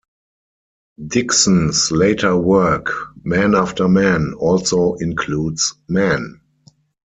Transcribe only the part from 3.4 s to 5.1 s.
After Man" also